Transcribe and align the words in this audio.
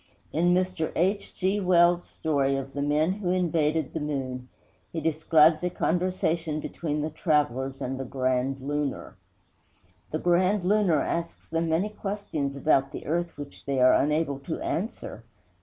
In 0.33 0.51
Mr. 0.55 0.91
H. 0.95 1.35
G. 1.35 1.59
Wells' 1.59 2.05
story 2.09 2.55
of 2.55 2.73
the 2.73 2.81
men 2.81 3.11
who 3.11 3.29
invaded 3.29 3.93
the 3.93 3.99
moon, 3.99 4.49
he 4.91 4.99
describes 4.99 5.63
a 5.63 5.69
conversation 5.69 6.59
between 6.59 7.03
the 7.03 7.11
travelers 7.11 7.81
and 7.83 7.99
the 7.99 8.03
Grand 8.03 8.61
Lunar. 8.61 9.15
The 10.09 10.17
Grand 10.17 10.63
Lunar 10.63 11.01
asks 11.01 11.45
them 11.45 11.69
many 11.69 11.89
questions 11.89 12.55
about 12.57 12.91
the 12.91 13.05
earth 13.05 13.37
which 13.37 13.65
they 13.65 13.79
are 13.79 13.93
unable 13.93 14.39
to 14.39 14.59
answer. 14.61 15.23